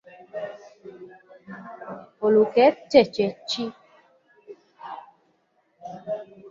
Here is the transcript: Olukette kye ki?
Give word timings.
Olukette 2.25 2.99
kye 3.13 3.27
ki? 3.49 3.65